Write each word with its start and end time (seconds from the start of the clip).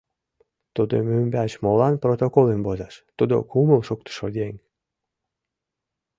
Тудын 0.75 1.03
ӱмбач 1.19 1.51
молан 1.63 1.95
протоколым 2.03 2.61
возаш, 2.67 2.95
тудо 3.17 3.35
кумыл 3.51 3.81
шуктышо 3.87 4.27
еҥ. 4.47 4.55